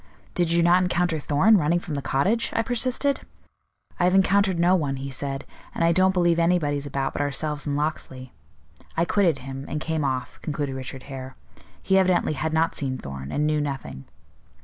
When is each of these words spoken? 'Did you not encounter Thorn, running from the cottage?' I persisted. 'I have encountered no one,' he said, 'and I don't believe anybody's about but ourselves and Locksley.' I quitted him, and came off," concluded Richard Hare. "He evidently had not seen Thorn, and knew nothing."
'Did 0.33 0.51
you 0.51 0.63
not 0.63 0.81
encounter 0.81 1.19
Thorn, 1.19 1.57
running 1.59 1.77
from 1.77 1.93
the 1.93 2.01
cottage?' 2.01 2.49
I 2.55 2.63
persisted. 2.63 3.21
'I 3.99 4.03
have 4.05 4.15
encountered 4.15 4.57
no 4.57 4.75
one,' 4.75 4.95
he 4.95 5.11
said, 5.11 5.45
'and 5.75 5.83
I 5.83 5.91
don't 5.91 6.11
believe 6.11 6.39
anybody's 6.39 6.87
about 6.87 7.13
but 7.13 7.21
ourselves 7.21 7.67
and 7.67 7.77
Locksley.' 7.77 8.33
I 8.97 9.05
quitted 9.05 9.37
him, 9.45 9.63
and 9.69 9.79
came 9.79 10.03
off," 10.03 10.41
concluded 10.41 10.73
Richard 10.73 11.03
Hare. 11.03 11.35
"He 11.83 11.99
evidently 11.99 12.33
had 12.33 12.51
not 12.51 12.75
seen 12.75 12.97
Thorn, 12.97 13.31
and 13.31 13.45
knew 13.45 13.61
nothing." 13.61 14.05